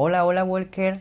Hola, 0.00 0.24
hola 0.24 0.44
Walker, 0.44 1.00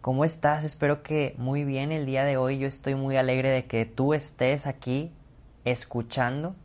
¿cómo 0.00 0.24
estás? 0.24 0.64
Espero 0.64 1.02
que 1.02 1.34
muy 1.36 1.64
bien 1.64 1.92
el 1.92 2.06
día 2.06 2.24
de 2.24 2.38
hoy. 2.38 2.58
Yo 2.58 2.66
estoy 2.66 2.94
muy 2.94 3.18
alegre 3.18 3.50
de 3.50 3.66
que 3.66 3.84
tú 3.84 4.14
estés 4.14 4.66
aquí 4.66 5.12
escuchando 5.66 6.56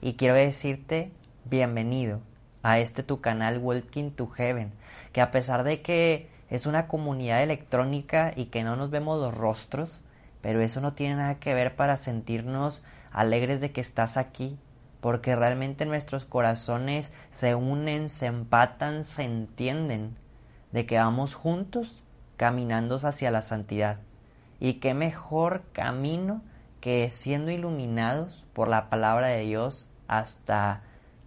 y 0.00 0.14
quiero 0.14 0.34
decirte 0.34 1.10
bienvenido 1.44 2.20
a 2.62 2.78
este 2.78 3.02
tu 3.02 3.20
canal 3.20 3.58
Walking 3.58 4.12
to 4.12 4.28
Heaven, 4.28 4.70
que 5.12 5.20
a 5.20 5.32
pesar 5.32 5.64
de 5.64 5.82
que 5.82 6.28
es 6.50 6.66
una 6.66 6.86
comunidad 6.86 7.42
electrónica 7.42 8.32
y 8.36 8.44
que 8.44 8.62
no 8.62 8.76
nos 8.76 8.90
vemos 8.90 9.20
los 9.20 9.36
rostros, 9.36 10.00
pero 10.40 10.60
eso 10.60 10.80
no 10.80 10.92
tiene 10.92 11.16
nada 11.16 11.40
que 11.40 11.52
ver 11.52 11.74
para 11.74 11.96
sentirnos 11.96 12.84
alegres 13.10 13.60
de 13.60 13.72
que 13.72 13.80
estás 13.80 14.16
aquí, 14.16 14.56
porque 15.00 15.34
realmente 15.34 15.84
nuestros 15.84 16.24
corazones 16.24 17.10
se 17.32 17.56
unen, 17.56 18.08
se 18.08 18.26
empatan, 18.26 19.02
se 19.02 19.24
entienden 19.24 20.21
de 20.72 20.86
que 20.86 20.98
vamos 20.98 21.34
juntos 21.34 22.02
caminando 22.36 22.96
hacia 22.96 23.30
la 23.30 23.42
santidad. 23.42 23.98
Y 24.58 24.74
qué 24.74 24.94
mejor 24.94 25.62
camino 25.72 26.42
que 26.80 27.10
siendo 27.12 27.50
iluminados 27.50 28.44
por 28.52 28.68
la 28.68 28.88
palabra 28.90 29.28
de 29.28 29.40
Dios 29.42 29.88
hasta 30.08 30.82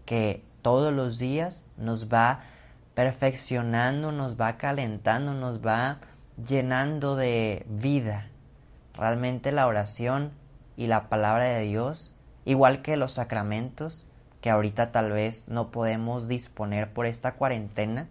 que 0.05 0.43
todos 0.61 0.93
los 0.93 1.17
días 1.17 1.63
nos 1.77 2.09
va 2.11 2.41
perfeccionando, 2.95 4.11
nos 4.11 4.39
va 4.39 4.57
calentando, 4.57 5.33
nos 5.33 5.65
va 5.65 5.99
llenando 6.47 7.15
de 7.15 7.65
vida. 7.69 8.27
Realmente 8.93 9.51
la 9.51 9.67
oración 9.67 10.31
y 10.77 10.87
la 10.87 11.07
palabra 11.09 11.45
de 11.45 11.61
Dios, 11.61 12.15
igual 12.45 12.81
que 12.81 12.97
los 12.97 13.13
sacramentos, 13.13 14.05
que 14.41 14.49
ahorita 14.49 14.91
tal 14.91 15.11
vez 15.11 15.47
no 15.47 15.71
podemos 15.71 16.27
disponer 16.27 16.93
por 16.93 17.05
esta 17.05 17.33
cuarentena, 17.33 18.07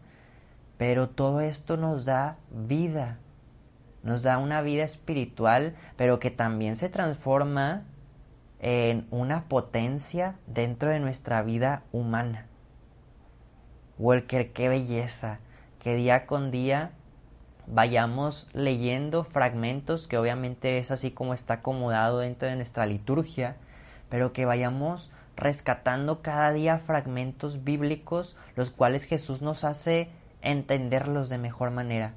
pero 0.79 1.09
todo 1.09 1.41
esto 1.41 1.77
nos 1.77 2.05
da 2.05 2.37
vida, 2.51 3.19
nos 4.03 4.23
da 4.23 4.39
una 4.39 4.61
vida 4.63 4.85
espiritual, 4.85 5.75
pero 5.97 6.19
que 6.19 6.31
también 6.31 6.77
se 6.77 6.89
transforma 6.89 7.85
en 8.61 9.07
una 9.11 9.45
potencia 9.45 10.37
dentro 10.47 10.91
de 10.91 11.01
nuestra 11.01 11.43
vida 11.43 11.83
humana. 11.93 12.47
Walker, 13.99 14.53
qué 14.53 14.69
belleza, 14.69 15.39
que 15.81 15.95
día 15.95 16.27
con 16.27 16.51
día 16.51 16.91
vayamos 17.67 18.49
leyendo 18.53 19.25
fragmentos, 19.25 20.07
que 20.07 20.19
obviamente 20.19 20.79
es 20.79 20.91
así 20.91 21.11
como 21.11 21.35
está 21.35 21.55
acomodado 21.55 22.19
dentro 22.19 22.49
de 22.49 22.57
nuestra 22.57 22.87
liturgia, 22.87 23.57
pero 24.09 24.33
que 24.33 24.45
vayamos 24.45 25.11
rescatando 25.37 26.23
cada 26.23 26.53
día 26.53 26.79
fragmentos 26.79 27.65
bíblicos, 27.65 28.37
los 28.57 28.71
cuales 28.71 29.05
Jesús 29.05 29.43
nos 29.43 29.65
hace 29.65 30.11
entenderlos 30.45 31.29
de 31.29 31.39
mejor 31.39 31.71
manera. 31.71 32.15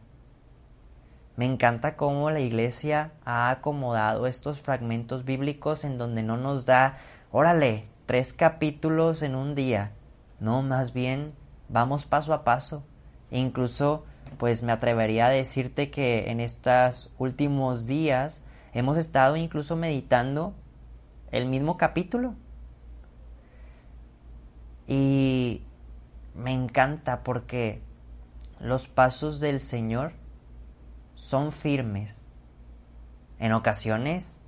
Me 1.37 1.45
encanta 1.45 1.95
cómo 1.95 2.29
la 2.31 2.39
Iglesia 2.39 3.11
ha 3.23 3.49
acomodado 3.49 4.27
estos 4.27 4.61
fragmentos 4.61 5.23
bíblicos 5.23 5.83
en 5.83 5.97
donde 5.97 6.23
no 6.23 6.35
nos 6.35 6.65
da, 6.65 6.97
órale, 7.31 7.85
tres 8.05 8.33
capítulos 8.33 9.21
en 9.21 9.35
un 9.35 9.53
día. 9.55 9.91
No, 10.39 10.61
más 10.61 10.93
bien 10.93 11.33
vamos 11.69 12.05
paso 12.05 12.33
a 12.33 12.43
paso. 12.43 12.83
E 13.29 13.39
incluso, 13.39 14.03
pues 14.37 14.63
me 14.63 14.71
atrevería 14.71 15.27
a 15.27 15.29
decirte 15.29 15.91
que 15.91 16.31
en 16.31 16.39
estos 16.39 17.13
últimos 17.19 17.85
días 17.85 18.41
hemos 18.73 18.97
estado 18.97 19.35
incluso 19.35 19.75
meditando 19.75 20.53
el 21.31 21.45
mismo 21.45 21.77
capítulo. 21.77 22.33
Y 24.87 25.61
me 26.33 26.51
encanta 26.51 27.23
porque 27.23 27.81
los 28.59 28.87
pasos 28.87 29.39
del 29.39 29.59
Señor 29.59 30.13
son 31.15 31.51
firmes. 31.51 32.15
En 33.39 33.53
ocasiones 33.53 34.39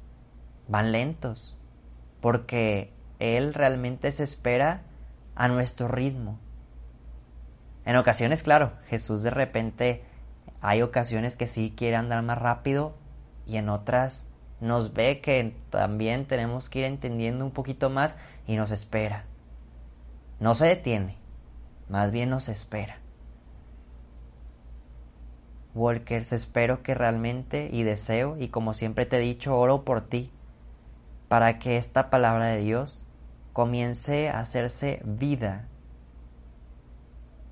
van 0.68 0.92
lentos, 0.92 1.58
porque 2.22 2.92
Él 3.20 3.54
realmente 3.54 4.12
se 4.12 4.24
espera 4.24 4.82
a 5.36 5.48
nuestro 5.48 5.88
ritmo. 5.88 6.40
En 7.86 7.96
ocasiones, 7.96 8.44
claro, 8.44 8.74
Jesús 8.88 9.24
de 9.24 9.30
repente 9.30 10.04
hay 10.62 10.82
ocasiones 10.82 11.36
que 11.36 11.48
sí 11.48 11.74
quiere 11.76 11.96
andar 11.96 12.22
más 12.24 12.38
rápido 12.38 12.96
y 13.46 13.58
en 13.58 13.70
otras 13.70 14.26
nos 14.60 14.94
ve 14.94 15.22
que 15.22 15.56
también 15.70 16.26
tenemos 16.26 16.70
que 16.70 16.80
ir 16.80 16.86
entendiendo 16.86 17.46
un 17.46 17.52
poquito 17.52 17.90
más 17.90 18.16
y 18.46 18.58
nos 18.58 18.72
espera. 18.72 19.24
No 20.40 20.54
se 20.56 20.68
detiene, 20.68 21.16
más 21.88 22.12
bien 22.12 22.30
nos 22.30 22.50
espera. 22.50 22.98
Walkers, 25.76 26.34
espero 26.34 26.82
que 26.82 26.96
realmente 26.96 27.70
y 27.72 27.84
deseo, 27.84 28.38
y 28.38 28.50
como 28.50 28.74
siempre 28.74 29.06
te 29.06 29.18
he 29.18 29.20
dicho, 29.22 29.58
oro 29.58 29.84
por 29.84 30.02
ti, 30.02 30.32
para 31.28 31.60
que 31.60 31.78
esta 31.78 32.10
palabra 32.10 32.48
de 32.48 32.60
Dios 32.60 33.06
comience 33.54 34.30
a 34.30 34.40
hacerse 34.40 35.02
vida 35.06 35.68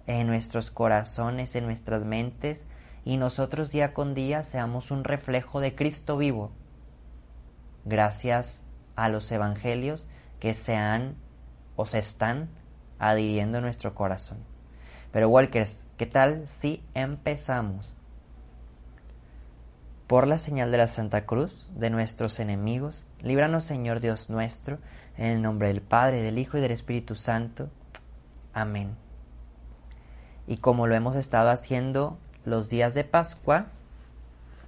en 0.07 0.25
nuestros 0.25 0.71
corazones, 0.71 1.55
en 1.55 1.65
nuestras 1.65 2.03
mentes, 2.03 2.65
y 3.05 3.17
nosotros 3.17 3.69
día 3.69 3.93
con 3.93 4.15
día 4.15 4.43
seamos 4.43 4.89
un 4.89 5.03
reflejo 5.03 5.59
de 5.59 5.75
Cristo 5.75 6.17
vivo, 6.17 6.51
gracias 7.85 8.61
a 8.95 9.09
los 9.09 9.31
evangelios 9.31 10.07
que 10.39 10.53
se 10.53 10.75
han 10.75 11.15
o 11.75 11.85
se 11.85 11.99
están 11.99 12.49
adhiriendo 12.99 13.59
en 13.59 13.63
nuestro 13.63 13.93
corazón. 13.93 14.39
Pero 15.11 15.29
Walkers, 15.29 15.81
¿qué 15.97 16.05
tal 16.05 16.47
si 16.47 16.83
empezamos? 16.93 17.96
Por 20.07 20.25
la 20.25 20.39
señal 20.39 20.71
de 20.71 20.77
la 20.77 20.87
Santa 20.87 21.25
Cruz, 21.25 21.69
de 21.75 21.89
nuestros 21.89 22.39
enemigos, 22.39 23.05
líbranos 23.21 23.65
Señor 23.65 23.99
Dios 23.99 24.29
nuestro, 24.29 24.77
en 25.17 25.25
el 25.31 25.41
nombre 25.41 25.67
del 25.67 25.81
Padre, 25.81 26.23
del 26.23 26.39
Hijo 26.39 26.57
y 26.57 26.61
del 26.61 26.71
Espíritu 26.71 27.15
Santo. 27.15 27.69
Amén. 28.53 28.95
Y 30.47 30.57
como 30.57 30.87
lo 30.87 30.95
hemos 30.95 31.17
estado 31.17 31.49
haciendo 31.49 32.17
los 32.45 32.69
días 32.69 32.93
de 32.93 33.03
Pascua, 33.03 33.65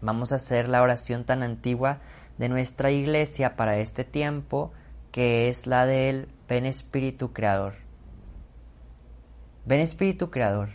vamos 0.01 0.33
a 0.33 0.35
hacer 0.35 0.67
la 0.67 0.81
oración 0.81 1.23
tan 1.23 1.41
antigua 1.41 1.99
de 2.37 2.49
nuestra 2.49 2.91
iglesia 2.91 3.55
para 3.55 3.77
este 3.77 4.03
tiempo, 4.03 4.73
que 5.13 5.47
es 5.47 5.67
la 5.67 5.85
del 5.85 6.27
Ven 6.49 6.65
Espíritu 6.65 7.31
Creador. 7.31 7.75
Ven 9.65 9.79
Espíritu 9.79 10.31
Creador, 10.31 10.71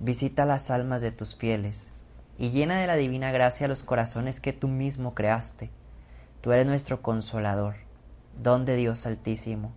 visita 0.00 0.44
las 0.44 0.72
almas 0.72 1.02
de 1.02 1.12
tus 1.12 1.36
fieles 1.36 1.91
y 2.38 2.50
llena 2.50 2.80
de 2.80 2.86
la 2.86 2.96
divina 2.96 3.30
gracia 3.30 3.68
los 3.68 3.82
corazones 3.82 4.40
que 4.40 4.52
tú 4.52 4.68
mismo 4.68 5.14
creaste. 5.14 5.70
Tú 6.40 6.52
eres 6.52 6.66
nuestro 6.66 7.02
consolador, 7.02 7.76
don 8.42 8.64
de 8.64 8.76
Dios 8.76 9.06
Altísimo, 9.06 9.72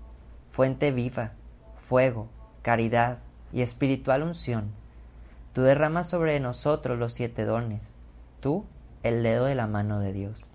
fuente 0.51 0.91
viva, 0.91 1.33
fuego, 1.87 2.27
caridad 2.61 3.19
y 3.51 3.61
espiritual 3.61 4.23
unción. 4.23 4.71
Tú 5.53 5.61
derramas 5.61 6.09
sobre 6.09 6.39
nosotros 6.39 6.97
los 6.97 7.13
siete 7.13 7.45
dones, 7.45 7.93
tú 8.39 8.65
el 9.03 9.21
dedo 9.21 9.45
de 9.45 9.55
la 9.55 9.67
mano 9.67 9.99
de 9.99 10.13
Dios. 10.13 10.47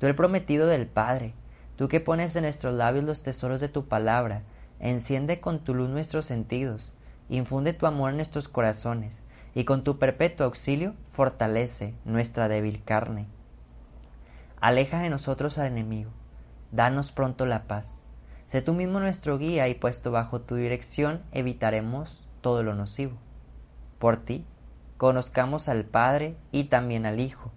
Tú 0.00 0.06
el 0.06 0.16
prometido 0.16 0.66
del 0.66 0.86
Padre, 0.86 1.34
tú 1.76 1.88
que 1.88 2.00
pones 2.00 2.34
en 2.34 2.42
nuestros 2.42 2.74
labios 2.74 3.04
los 3.04 3.22
tesoros 3.22 3.60
de 3.60 3.68
tu 3.68 3.86
palabra, 3.86 4.42
enciende 4.80 5.40
con 5.40 5.60
tu 5.60 5.74
luz 5.74 5.88
nuestros 5.88 6.26
sentidos, 6.26 6.92
infunde 7.28 7.72
tu 7.72 7.86
amor 7.86 8.10
en 8.10 8.16
nuestros 8.16 8.48
corazones 8.48 9.23
y 9.54 9.64
con 9.64 9.84
tu 9.84 9.98
perpetuo 9.98 10.46
auxilio 10.46 10.94
fortalece 11.12 11.94
nuestra 12.04 12.48
débil 12.48 12.82
carne. 12.84 13.26
Aleja 14.60 15.00
de 15.00 15.10
nosotros 15.10 15.58
al 15.58 15.66
enemigo, 15.66 16.10
danos 16.72 17.12
pronto 17.12 17.46
la 17.46 17.64
paz. 17.64 17.86
Sé 18.46 18.62
tú 18.62 18.72
mismo 18.72 19.00
nuestro 19.00 19.38
guía 19.38 19.68
y 19.68 19.74
puesto 19.74 20.10
bajo 20.10 20.40
tu 20.40 20.56
dirección 20.56 21.22
evitaremos 21.32 22.20
todo 22.40 22.62
lo 22.62 22.74
nocivo. 22.74 23.16
Por 23.98 24.16
ti, 24.16 24.44
conozcamos 24.96 25.68
al 25.68 25.84
Padre 25.84 26.36
y 26.50 26.64
también 26.64 27.06
al 27.06 27.20
Hijo, 27.20 27.50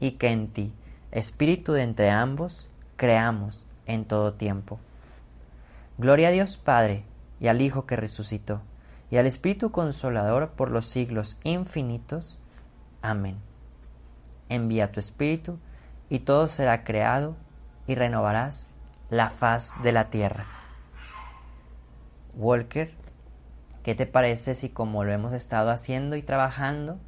y 0.00 0.12
que 0.12 0.28
en 0.28 0.48
ti, 0.48 0.72
Espíritu 1.10 1.72
de 1.72 1.82
entre 1.82 2.10
ambos, 2.10 2.68
creamos 2.96 3.60
en 3.86 4.04
todo 4.04 4.34
tiempo. 4.34 4.78
Gloria 5.98 6.28
a 6.28 6.32
Dios 6.32 6.56
Padre 6.56 7.04
y 7.40 7.48
al 7.48 7.60
Hijo 7.60 7.84
que 7.84 7.96
resucitó 7.96 8.62
y 9.12 9.18
al 9.18 9.26
Espíritu 9.26 9.72
Consolador 9.72 10.52
por 10.52 10.70
los 10.70 10.86
siglos 10.86 11.36
infinitos. 11.44 12.38
Amén. 13.02 13.36
Envía 14.48 14.90
tu 14.90 15.00
Espíritu, 15.00 15.58
y 16.08 16.20
todo 16.20 16.48
será 16.48 16.82
creado, 16.82 17.36
y 17.86 17.94
renovarás 17.94 18.70
la 19.10 19.28
faz 19.28 19.70
de 19.82 19.92
la 19.92 20.08
tierra. 20.08 20.46
Walker, 22.36 22.90
¿qué 23.82 23.94
te 23.94 24.06
parece 24.06 24.54
si 24.54 24.70
como 24.70 25.04
lo 25.04 25.12
hemos 25.12 25.34
estado 25.34 25.68
haciendo 25.68 26.16
y 26.16 26.22
trabajando, 26.22 26.98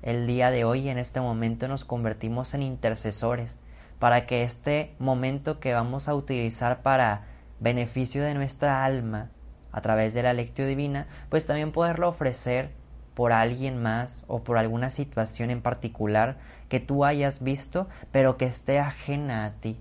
el 0.00 0.26
día 0.26 0.50
de 0.50 0.64
hoy 0.64 0.88
en 0.88 0.96
este 0.96 1.20
momento 1.20 1.68
nos 1.68 1.84
convertimos 1.84 2.54
en 2.54 2.62
intercesores 2.62 3.54
para 3.98 4.24
que 4.24 4.42
este 4.42 4.94
momento 4.98 5.60
que 5.60 5.74
vamos 5.74 6.08
a 6.08 6.14
utilizar 6.14 6.80
para 6.80 7.26
beneficio 7.60 8.24
de 8.24 8.32
nuestra 8.32 8.86
alma 8.86 9.32
a 9.76 9.82
través 9.82 10.14
de 10.14 10.22
la 10.22 10.32
lectio 10.32 10.66
divina, 10.66 11.06
pues 11.28 11.46
también 11.46 11.70
poderlo 11.70 12.08
ofrecer 12.08 12.70
por 13.14 13.32
alguien 13.32 13.80
más 13.80 14.24
o 14.26 14.42
por 14.42 14.56
alguna 14.56 14.88
situación 14.88 15.50
en 15.50 15.60
particular 15.60 16.38
que 16.70 16.80
tú 16.80 17.04
hayas 17.04 17.42
visto, 17.42 17.86
pero 18.10 18.38
que 18.38 18.46
esté 18.46 18.78
ajena 18.78 19.44
a 19.44 19.50
ti. 19.52 19.78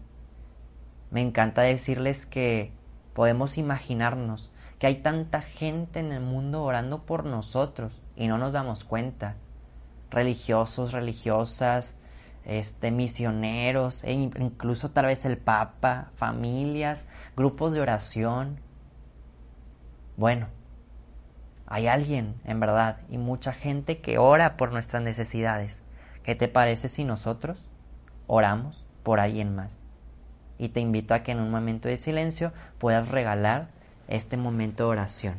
Me 1.12 1.22
encanta 1.22 1.62
decirles 1.62 2.26
que 2.26 2.74
podemos 3.14 3.58
imaginarnos 3.58 4.52
que 4.80 4.88
hay 4.88 4.96
tanta 4.98 5.42
gente 5.42 6.02
en 6.02 6.12
el 6.12 6.22
mundo 6.22 6.64
orando 6.64 7.04
por 7.04 7.26
nosotros 7.26 8.02
y 8.18 8.28
no 8.28 8.38
nos 8.38 8.52
damos 8.52 8.84
cuenta. 8.84 9.36
Religiosos, 10.12 10.92
religiosas, 10.92 11.96
este, 12.44 12.92
misioneros, 12.92 14.04
e 14.04 14.12
incluso 14.12 14.92
tal 14.92 15.06
vez 15.06 15.26
el 15.26 15.38
Papa, 15.38 16.12
familias, 16.18 17.06
grupos 17.38 17.72
de 17.72 17.80
oración. 17.80 18.65
Bueno, 20.18 20.48
hay 21.68 21.88
alguien, 21.88 22.36
en 22.46 22.60
verdad, 22.60 23.00
y 23.10 23.18
mucha 23.18 23.52
gente 23.52 24.00
que 24.00 24.18
ora 24.18 24.56
por 24.56 24.72
nuestras 24.72 25.04
necesidades. 25.04 25.82
¿Qué 26.24 26.36
te 26.36 26.48
parece 26.48 26.88
si 26.88 27.04
nosotros 27.04 27.70
oramos 28.28 28.88
por 29.04 29.20
alguien 29.20 29.56
más? 29.56 29.86
Y 30.58 30.70
te 30.70 30.80
invito 30.80 31.14
a 31.14 31.24
que 31.24 31.34
en 31.34 31.40
un 31.40 31.52
momento 31.52 31.90
de 31.90 31.98
silencio 31.98 32.54
puedas 32.78 33.10
regalar 33.10 33.68
este 34.08 34.38
momento 34.38 34.86
de 34.86 34.90
oración. 34.90 35.36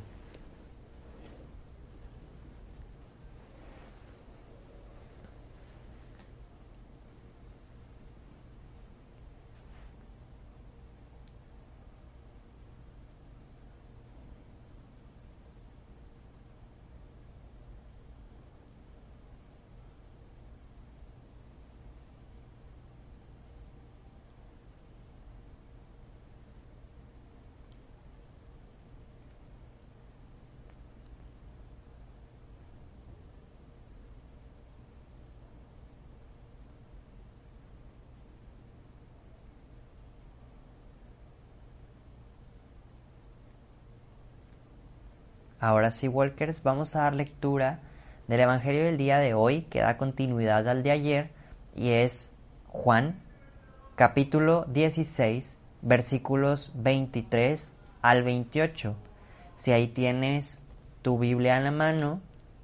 Ahora 45.67 45.91
sí, 45.91 46.07
Walkers, 46.07 46.63
vamos 46.63 46.95
a 46.95 47.01
dar 47.01 47.17
lectura 47.17 47.81
del 48.29 48.39
Evangelio 48.39 48.85
del 48.85 48.97
día 48.97 49.19
de 49.19 49.35
hoy, 49.35 49.63
que 49.63 49.81
da 49.81 49.97
continuidad 49.97 50.69
al 50.69 50.85
de 50.85 50.93
ayer, 50.93 51.31
y 51.75 51.89
es 51.89 52.31
Juan, 52.69 53.17
capítulo 53.97 54.65
16, 54.69 55.59
versículos 55.83 56.71
23 56.77 57.75
al 58.01 58.23
28. 58.23 58.95
Si 59.57 59.73
ahí 59.73 59.89
tienes 59.89 60.61
tu 61.03 61.19
Biblia 61.19 61.57
en 61.57 61.65
la 61.65 61.73
mano 61.73 62.21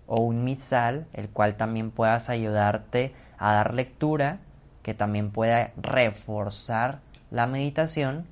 o 0.06 0.20
un 0.20 0.44
misal, 0.44 1.08
el 1.12 1.28
cual 1.28 1.56
también 1.56 1.90
puedas 1.90 2.28
ayudarte 2.28 3.16
a 3.37 3.52
dar 3.52 3.75
lectura, 3.75 4.38
que 4.84 4.94
también 4.94 5.32
pueda 5.32 5.72
reforzar 5.76 7.00
la 7.32 7.48
meditación, 7.48 8.26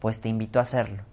pues 0.00 0.20
te 0.20 0.28
invito 0.28 0.58
a 0.58 0.62
hacerlo. 0.62 1.09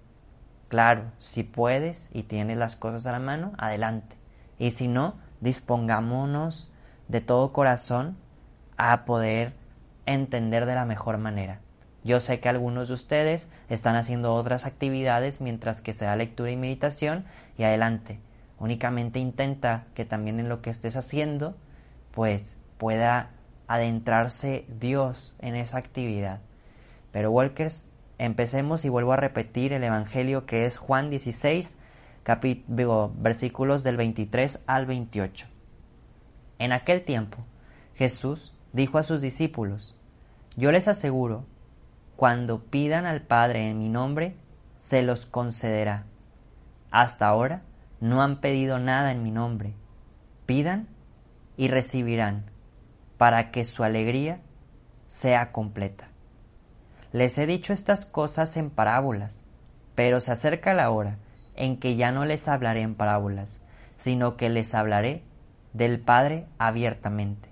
Claro, 0.68 1.12
si 1.20 1.44
puedes 1.44 2.08
y 2.12 2.24
tienes 2.24 2.58
las 2.58 2.76
cosas 2.76 3.06
a 3.06 3.12
la 3.12 3.20
mano, 3.20 3.54
adelante. 3.58 4.16
Y 4.60 4.72
si 4.72 4.88
no, 4.88 5.16
dispongámonos 5.40 6.72
de 7.08 7.22
todo 7.22 7.54
corazón 7.54 8.18
a 8.76 9.06
poder 9.06 9.54
entender 10.06 10.66
de 10.66 10.76
la 10.76 10.86
mejor 10.86 11.18
manera. 11.18 11.62
Yo 12.04 12.20
sé 12.20 12.40
que 12.40 12.50
algunos 12.50 12.88
de 12.88 12.94
ustedes 12.94 13.50
están 13.70 13.96
haciendo 13.96 14.34
otras 14.34 14.66
actividades 14.66 15.42
mientras 15.42 15.82
que 15.82 15.94
se 15.94 16.06
da 16.06 16.16
lectura 16.16 16.52
y 16.52 16.56
meditación 16.56 17.26
y 17.58 17.64
adelante. 17.64 18.20
Únicamente 18.60 19.20
intenta 19.20 19.86
que 19.94 20.06
también 20.06 20.40
en 20.40 20.50
lo 20.50 20.62
que 20.62 20.70
estés 20.70 20.96
haciendo, 20.96 21.56
pues 22.12 22.58
pueda 22.78 23.32
adentrarse 23.68 24.66
Dios 24.80 25.36
en 25.40 25.56
esa 25.56 25.78
actividad. 25.78 26.40
Pero 27.12 27.32
Walkers, 27.32 27.84
Empecemos 28.20 28.84
y 28.84 28.90
vuelvo 28.90 29.14
a 29.14 29.18
repetir 29.18 29.74
el 29.74 29.84
Evangelio 29.84 30.48
que 30.48 30.66
es 30.66 30.78
Juan 30.78 31.12
16, 31.12 31.76
capítulo, 32.24 33.14
versículos 33.16 33.84
del 33.84 33.96
23 33.96 34.60
al 34.66 34.88
28. 34.88 35.46
En 36.58 36.72
aquel 36.72 37.04
tiempo, 37.04 37.38
Jesús 37.94 38.56
dijo 38.74 38.98
a 38.98 39.04
sus 39.04 39.22
discípulos, 39.22 39.96
Yo 40.56 40.72
les 40.72 40.88
aseguro, 40.88 41.46
cuando 42.16 42.64
pidan 42.64 43.06
al 43.06 43.22
Padre 43.22 43.70
en 43.70 43.78
mi 43.78 43.90
nombre, 43.90 44.36
se 44.80 45.04
los 45.04 45.28
concederá. 45.28 46.06
Hasta 46.90 47.28
ahora 47.28 47.62
no 48.00 48.24
han 48.24 48.42
pedido 48.42 48.80
nada 48.80 49.12
en 49.12 49.22
mi 49.22 49.30
nombre. 49.30 49.76
Pidan 50.48 50.88
y 51.56 51.68
recibirán, 51.68 52.46
para 53.20 53.52
que 53.52 53.64
su 53.64 53.84
alegría 53.84 54.40
sea 55.08 55.52
completa. 55.52 56.10
Les 57.14 57.38
he 57.38 57.46
dicho 57.46 57.72
estas 57.72 58.06
cosas 58.06 58.58
en 58.58 58.70
parábolas, 58.70 59.42
pero 59.96 60.20
se 60.20 60.32
acerca 60.32 60.74
la 60.74 60.90
hora 60.90 61.18
en 61.56 61.80
que 61.80 61.96
ya 61.96 62.12
no 62.12 62.26
les 62.26 62.48
hablaré 62.48 62.82
en 62.82 62.96
parábolas, 62.96 63.62
sino 63.98 64.36
que 64.36 64.50
les 64.50 64.76
hablaré 64.76 65.24
del 65.74 66.00
Padre 66.00 66.46
abiertamente. 66.58 67.50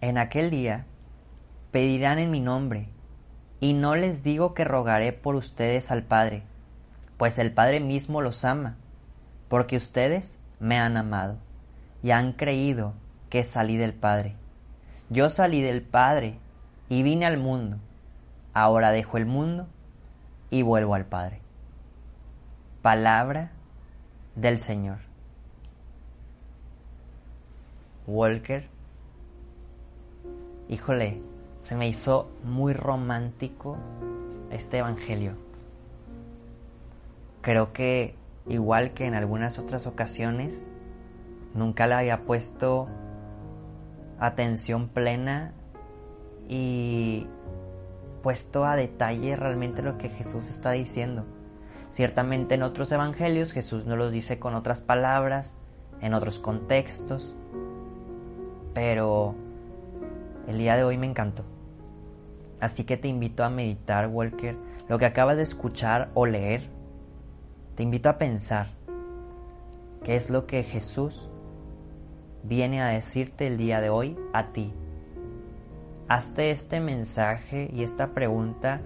En 0.00 0.16
aquel 0.16 0.50
día 0.50 0.86
pedirán 1.72 2.18
en 2.18 2.30
mi 2.30 2.40
nombre, 2.40 2.88
y 3.58 3.72
no 3.72 3.96
les 3.96 4.22
digo 4.22 4.54
que 4.54 4.64
rogaré 4.64 5.12
por 5.12 5.34
ustedes 5.34 5.90
al 5.90 6.02
Padre, 6.02 6.42
pues 7.16 7.38
el 7.38 7.52
Padre 7.52 7.80
mismo 7.80 8.22
los 8.22 8.44
ama, 8.44 8.76
porque 9.48 9.76
ustedes 9.76 10.38
me 10.60 10.78
han 10.78 10.96
amado 10.96 11.36
y 12.02 12.12
han 12.12 12.32
creído 12.32 12.94
que 13.28 13.44
salí 13.44 13.76
del 13.76 13.92
Padre. 13.92 14.36
Yo 15.10 15.30
salí 15.30 15.62
del 15.62 15.82
Padre 15.82 16.38
y 16.88 17.02
vine 17.02 17.26
al 17.26 17.38
mundo 17.38 17.78
ahora 18.56 18.90
dejo 18.90 19.18
el 19.18 19.26
mundo 19.26 19.66
y 20.48 20.62
vuelvo 20.62 20.94
al 20.94 21.04
Padre. 21.04 21.42
Palabra 22.80 23.50
del 24.34 24.58
Señor. 24.58 24.96
Walker, 28.06 28.66
híjole, 30.70 31.20
se 31.60 31.74
me 31.74 31.86
hizo 31.86 32.30
muy 32.44 32.72
romántico 32.72 33.76
este 34.50 34.78
Evangelio. 34.78 35.34
Creo 37.42 37.74
que, 37.74 38.14
igual 38.48 38.92
que 38.92 39.04
en 39.04 39.12
algunas 39.12 39.58
otras 39.58 39.86
ocasiones, 39.86 40.64
nunca 41.52 41.86
le 41.86 41.94
había 41.94 42.22
puesto 42.22 42.88
atención 44.18 44.88
plena 44.88 45.52
y 46.48 47.26
puesto 48.26 48.64
a 48.64 48.74
detalle 48.74 49.36
realmente 49.36 49.82
lo 49.82 49.98
que 49.98 50.08
Jesús 50.08 50.48
está 50.48 50.72
diciendo. 50.72 51.24
Ciertamente 51.92 52.56
en 52.56 52.64
otros 52.64 52.90
evangelios 52.90 53.52
Jesús 53.52 53.86
no 53.86 53.94
los 53.94 54.10
dice 54.10 54.40
con 54.40 54.56
otras 54.56 54.80
palabras, 54.80 55.54
en 56.00 56.12
otros 56.12 56.40
contextos, 56.40 57.36
pero 58.74 59.36
el 60.48 60.58
día 60.58 60.74
de 60.74 60.82
hoy 60.82 60.98
me 60.98 61.06
encantó. 61.06 61.44
Así 62.58 62.82
que 62.82 62.96
te 62.96 63.06
invito 63.06 63.44
a 63.44 63.48
meditar, 63.48 64.08
Walker, 64.08 64.56
lo 64.88 64.98
que 64.98 65.06
acabas 65.06 65.36
de 65.36 65.44
escuchar 65.44 66.10
o 66.14 66.26
leer. 66.26 66.68
Te 67.76 67.84
invito 67.84 68.08
a 68.08 68.18
pensar 68.18 68.70
qué 70.02 70.16
es 70.16 70.30
lo 70.30 70.48
que 70.48 70.64
Jesús 70.64 71.30
viene 72.42 72.82
a 72.82 72.88
decirte 72.88 73.46
el 73.46 73.56
día 73.56 73.80
de 73.80 73.88
hoy 73.88 74.18
a 74.32 74.50
ti, 74.50 74.72
hazte 76.08 76.50
este 76.50 76.80
mensaje 76.80 77.68
y 77.72 77.82
esta 77.82 78.08
pregunta 78.08 78.80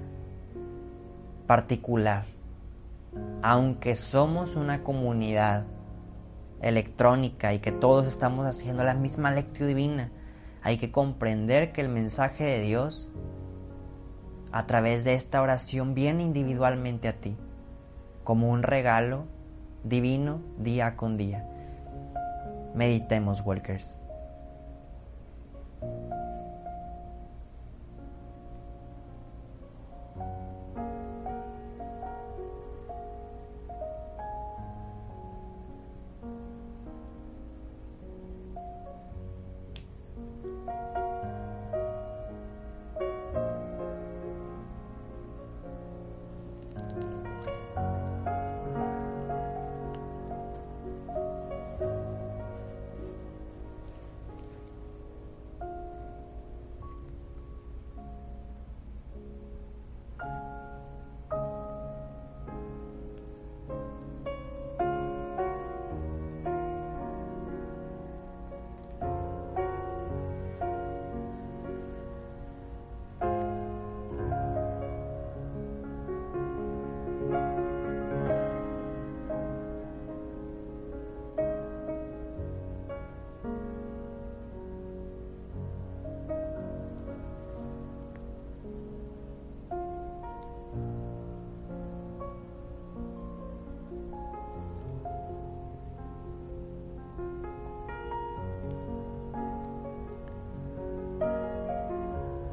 particular. 1.46 2.24
Aunque 3.42 3.94
somos 3.94 4.56
una 4.56 4.82
comunidad 4.82 5.64
electrónica 6.62 7.52
y 7.52 7.58
que 7.58 7.72
todos 7.72 8.06
estamos 8.06 8.46
haciendo 8.46 8.84
la 8.84 8.94
misma 8.94 9.32
lectura 9.32 9.66
divina, 9.66 10.10
hay 10.62 10.78
que 10.78 10.90
comprender 10.90 11.72
que 11.72 11.80
el 11.80 11.88
mensaje 11.88 12.44
de 12.44 12.60
Dios 12.60 13.08
a 14.52 14.66
través 14.66 15.04
de 15.04 15.14
esta 15.14 15.42
oración 15.42 15.94
viene 15.94 16.22
individualmente 16.22 17.08
a 17.08 17.14
ti, 17.14 17.36
como 18.24 18.50
un 18.50 18.62
regalo 18.62 19.24
divino 19.84 20.40
día 20.58 20.96
con 20.96 21.16
día. 21.16 21.46
Meditemos, 22.74 23.40
Walkers. 23.44 23.99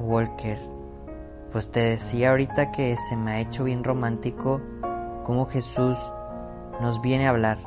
Walker, 0.08 0.58
pues 1.52 1.70
te 1.70 1.82
decía 1.82 2.30
ahorita 2.30 2.72
que 2.72 2.96
se 3.10 3.18
me 3.18 3.32
ha 3.32 3.40
hecho 3.42 3.66
bien 3.66 3.84
romántico 3.84 4.62
cómo 5.26 5.46
Jesús 5.48 5.98
nos 6.82 7.02
viene 7.02 7.28
a 7.28 7.32
hablar. 7.32 7.58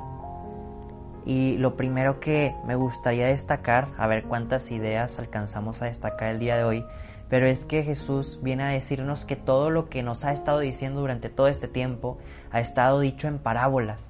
Y 1.26 1.58
lo 1.58 1.76
primero 1.76 2.18
que 2.18 2.54
me 2.66 2.76
gustaría 2.76 3.26
destacar, 3.26 3.88
a 3.98 4.06
ver 4.06 4.24
cuántas 4.24 4.70
ideas 4.70 5.18
alcanzamos 5.18 5.82
a 5.82 5.84
destacar 5.84 6.30
el 6.30 6.38
día 6.38 6.56
de 6.56 6.64
hoy, 6.64 6.84
pero 7.28 7.46
es 7.46 7.66
que 7.66 7.82
Jesús 7.82 8.40
viene 8.42 8.62
a 8.64 8.68
decirnos 8.68 9.26
que 9.26 9.36
todo 9.36 9.68
lo 9.68 9.90
que 9.90 10.02
nos 10.02 10.24
ha 10.24 10.32
estado 10.32 10.60
diciendo 10.60 11.00
durante 11.00 11.28
todo 11.28 11.46
este 11.46 11.68
tiempo 11.68 12.16
ha 12.50 12.60
estado 12.60 13.00
dicho 13.00 13.28
en 13.28 13.38
parábolas. 13.38 14.00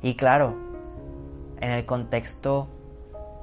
Y 0.00 0.14
claro, 0.14 0.54
en 1.60 1.72
el 1.72 1.84
contexto 1.86 2.68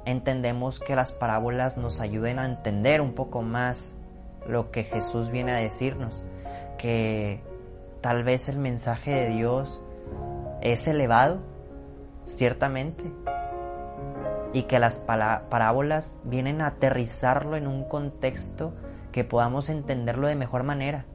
entendemos 0.05 0.79
que 0.79 0.95
las 0.95 1.11
parábolas 1.11 1.77
nos 1.77 1.99
ayuden 1.99 2.39
a 2.39 2.45
entender 2.45 3.01
un 3.01 3.13
poco 3.13 3.41
más 3.41 3.95
lo 4.47 4.71
que 4.71 4.83
Jesús 4.83 5.29
viene 5.29 5.51
a 5.51 5.57
decirnos, 5.57 6.23
que 6.77 7.41
tal 8.01 8.23
vez 8.23 8.49
el 8.49 8.57
mensaje 8.57 9.11
de 9.11 9.29
Dios 9.29 9.81
es 10.61 10.87
elevado, 10.87 11.39
ciertamente, 12.25 13.03
y 14.53 14.63
que 14.63 14.79
las 14.79 14.97
parábolas 14.97 16.17
vienen 16.23 16.61
a 16.61 16.67
aterrizarlo 16.67 17.55
en 17.55 17.67
un 17.67 17.83
contexto 17.83 18.73
que 19.11 19.23
podamos 19.23 19.69
entenderlo 19.69 20.27
de 20.27 20.35
mejor 20.35 20.63
manera. 20.63 21.05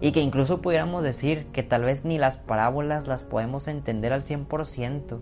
Y 0.00 0.12
que 0.12 0.20
incluso 0.20 0.60
pudiéramos 0.60 1.02
decir 1.02 1.46
que 1.52 1.62
tal 1.62 1.84
vez 1.84 2.04
ni 2.04 2.18
las 2.18 2.36
parábolas 2.36 3.06
las 3.06 3.22
podemos 3.22 3.68
entender 3.68 4.12
al 4.12 4.22
100%, 4.22 5.20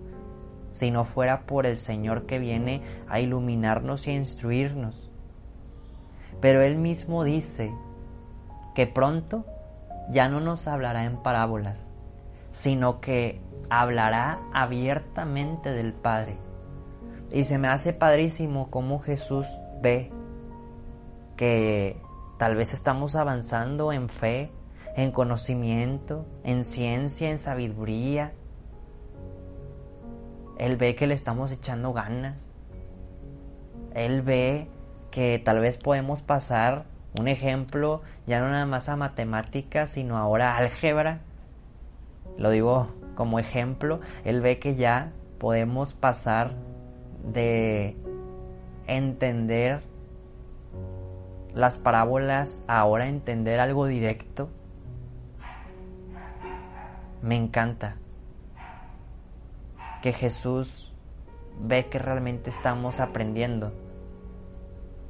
si 0.72 0.90
no 0.90 1.04
fuera 1.04 1.42
por 1.42 1.66
el 1.66 1.78
Señor 1.78 2.26
que 2.26 2.38
viene 2.38 2.82
a 3.08 3.20
iluminarnos 3.20 4.06
y 4.06 4.10
a 4.10 4.14
instruirnos. 4.14 5.10
Pero 6.40 6.62
Él 6.62 6.78
mismo 6.78 7.24
dice 7.24 7.72
que 8.74 8.86
pronto 8.86 9.44
ya 10.10 10.28
no 10.28 10.40
nos 10.40 10.66
hablará 10.66 11.04
en 11.04 11.16
parábolas, 11.16 11.86
sino 12.50 13.00
que 13.00 13.40
hablará 13.70 14.40
abiertamente 14.52 15.70
del 15.70 15.92
Padre. 15.92 16.36
Y 17.30 17.44
se 17.44 17.58
me 17.58 17.68
hace 17.68 17.92
padrísimo 17.92 18.70
cómo 18.70 19.00
Jesús 19.00 19.46
ve 19.80 20.10
que 21.36 21.96
tal 22.38 22.56
vez 22.56 22.74
estamos 22.74 23.16
avanzando 23.16 23.92
en 23.92 24.08
fe, 24.08 24.50
en 24.96 25.12
conocimiento, 25.12 26.26
en 26.44 26.64
ciencia, 26.64 27.30
en 27.30 27.38
sabiduría, 27.38 28.34
él 30.62 30.76
ve 30.76 30.94
que 30.94 31.08
le 31.08 31.14
estamos 31.14 31.50
echando 31.50 31.92
ganas. 31.92 32.36
Él 33.94 34.22
ve 34.22 34.68
que 35.10 35.42
tal 35.44 35.58
vez 35.58 35.76
podemos 35.76 36.22
pasar 36.22 36.84
un 37.18 37.26
ejemplo 37.26 38.00
ya 38.28 38.38
no 38.38 38.48
nada 38.48 38.64
más 38.64 38.88
a 38.88 38.94
matemáticas, 38.94 39.90
sino 39.90 40.16
ahora 40.16 40.52
a 40.52 40.58
álgebra. 40.58 41.18
Lo 42.38 42.50
digo 42.50 42.90
como 43.16 43.40
ejemplo. 43.40 44.00
Él 44.24 44.40
ve 44.40 44.60
que 44.60 44.76
ya 44.76 45.10
podemos 45.38 45.94
pasar 45.94 46.52
de 47.24 47.96
entender 48.86 49.80
las 51.54 51.76
parábolas 51.76 52.62
a 52.68 52.78
ahora 52.78 53.08
entender 53.08 53.58
algo 53.58 53.86
directo. 53.86 54.48
Me 57.20 57.34
encanta 57.34 57.96
que 60.02 60.12
Jesús 60.12 60.92
ve 61.60 61.86
que 61.86 61.98
realmente 61.98 62.50
estamos 62.50 62.98
aprendiendo 62.98 63.72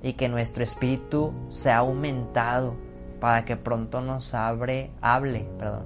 y 0.03 0.13
que 0.13 0.29
nuestro 0.29 0.63
espíritu 0.63 1.33
se 1.49 1.71
ha 1.71 1.79
aumentado 1.79 2.75
para 3.19 3.45
que 3.45 3.57
pronto 3.57 4.03
nos 4.03 4.35
abre, 4.35 4.91
hable, 5.01 5.47
perdón, 5.59 5.85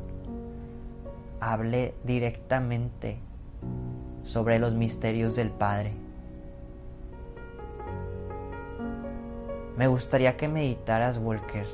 hable 1.40 1.94
directamente 2.02 3.18
sobre 4.24 4.58
los 4.58 4.72
misterios 4.72 5.36
del 5.36 5.50
Padre. 5.50 5.92
Me 9.76 9.86
gustaría 9.86 10.36
que 10.36 10.48
meditaras, 10.48 11.18
Walker, 11.18 11.66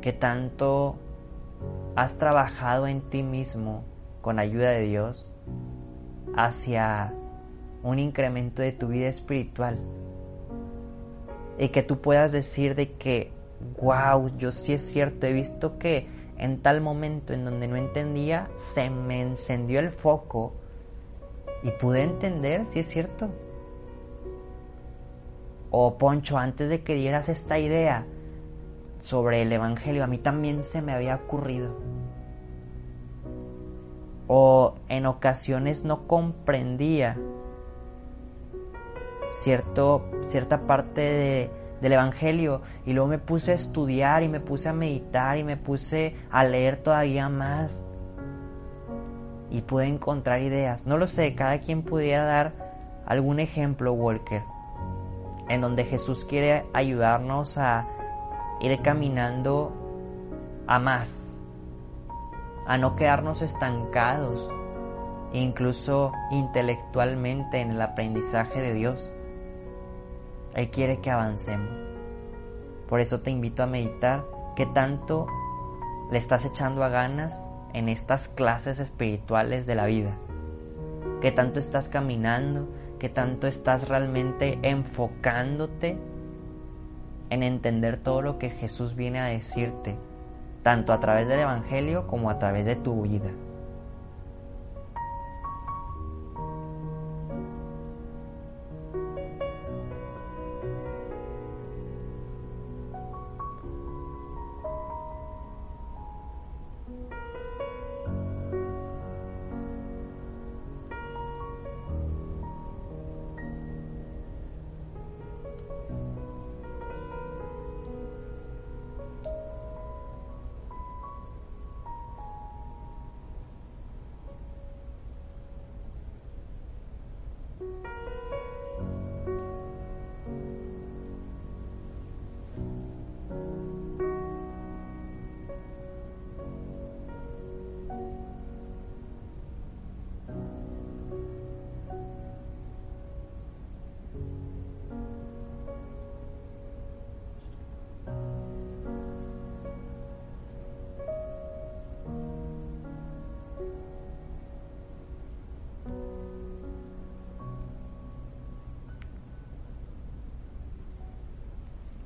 que 0.00 0.12
tanto 0.12 0.96
has 1.94 2.14
trabajado 2.14 2.88
en 2.88 3.02
ti 3.02 3.22
mismo 3.22 3.84
con 4.24 4.38
ayuda 4.38 4.70
de 4.70 4.80
Dios 4.80 5.30
hacia 6.34 7.12
un 7.82 7.98
incremento 7.98 8.62
de 8.62 8.72
tu 8.72 8.88
vida 8.88 9.06
espiritual 9.06 9.78
y 11.58 11.68
que 11.68 11.82
tú 11.82 12.00
puedas 12.00 12.32
decir 12.32 12.74
de 12.74 12.92
que, 12.92 13.32
wow, 13.82 14.34
yo 14.38 14.50
sí 14.50 14.72
es 14.72 14.80
cierto, 14.80 15.26
he 15.26 15.34
visto 15.34 15.78
que 15.78 16.08
en 16.38 16.62
tal 16.62 16.80
momento 16.80 17.34
en 17.34 17.44
donde 17.44 17.68
no 17.68 17.76
entendía, 17.76 18.48
se 18.56 18.88
me 18.88 19.20
encendió 19.20 19.78
el 19.78 19.90
foco 19.90 20.54
y 21.62 21.70
pude 21.72 22.02
entender 22.02 22.64
si 22.64 22.78
es 22.78 22.88
cierto. 22.88 23.28
O 25.70 25.98
Poncho, 25.98 26.38
antes 26.38 26.70
de 26.70 26.82
que 26.82 26.94
dieras 26.94 27.28
esta 27.28 27.58
idea 27.58 28.06
sobre 29.00 29.42
el 29.42 29.52
Evangelio, 29.52 30.02
a 30.02 30.06
mí 30.06 30.16
también 30.16 30.64
se 30.64 30.80
me 30.80 30.94
había 30.94 31.16
ocurrido 31.16 31.76
o 34.26 34.74
en 34.88 35.06
ocasiones 35.06 35.84
no 35.84 36.06
comprendía 36.06 37.16
cierto, 39.32 40.04
cierta 40.28 40.66
parte 40.66 41.50
del 41.80 41.92
Evangelio. 41.92 42.62
Y 42.86 42.92
luego 42.92 43.08
me 43.08 43.18
puse 43.18 43.52
a 43.52 43.54
estudiar 43.54 44.22
y 44.22 44.28
me 44.28 44.40
puse 44.40 44.68
a 44.68 44.72
meditar 44.72 45.38
y 45.38 45.44
me 45.44 45.56
puse 45.56 46.16
a 46.30 46.44
leer 46.44 46.82
todavía 46.82 47.28
más. 47.28 47.84
Y 49.50 49.62
pude 49.62 49.86
encontrar 49.86 50.40
ideas. 50.42 50.86
No 50.86 50.96
lo 50.96 51.06
sé, 51.06 51.34
cada 51.34 51.60
quien 51.60 51.82
pudiera 51.82 52.24
dar 52.24 52.52
algún 53.06 53.38
ejemplo, 53.38 53.92
Walker, 53.92 54.42
en 55.48 55.60
donde 55.60 55.84
Jesús 55.84 56.24
quiere 56.24 56.64
ayudarnos 56.72 57.58
a 57.58 57.86
ir 58.60 58.80
caminando 58.82 59.72
a 60.66 60.78
más 60.78 61.23
a 62.66 62.78
no 62.78 62.96
quedarnos 62.96 63.42
estancados, 63.42 64.48
incluso 65.32 66.12
intelectualmente 66.30 67.60
en 67.60 67.72
el 67.72 67.82
aprendizaje 67.82 68.60
de 68.60 68.74
Dios. 68.74 69.12
Él 70.54 70.70
quiere 70.70 71.00
que 71.00 71.10
avancemos. 71.10 71.90
Por 72.88 73.00
eso 73.00 73.20
te 73.20 73.30
invito 73.30 73.62
a 73.62 73.66
meditar 73.66 74.24
qué 74.56 74.66
tanto 74.66 75.26
le 76.10 76.18
estás 76.18 76.44
echando 76.44 76.84
a 76.84 76.88
ganas 76.88 77.46
en 77.72 77.88
estas 77.88 78.28
clases 78.28 78.78
espirituales 78.78 79.66
de 79.66 79.74
la 79.74 79.86
vida. 79.86 80.16
Qué 81.20 81.32
tanto 81.32 81.58
estás 81.58 81.88
caminando, 81.88 82.68
qué 82.98 83.08
tanto 83.08 83.46
estás 83.46 83.88
realmente 83.88 84.58
enfocándote 84.62 85.98
en 87.30 87.42
entender 87.42 87.98
todo 87.98 88.22
lo 88.22 88.38
que 88.38 88.50
Jesús 88.50 88.94
viene 88.94 89.18
a 89.20 89.24
decirte 89.24 89.96
tanto 90.64 90.92
a 90.92 90.98
través 90.98 91.28
del 91.28 91.40
Evangelio 91.40 92.08
como 92.08 92.30
a 92.30 92.38
través 92.40 92.66
de 92.66 92.74
tu 92.74 93.02
vida. 93.02 93.30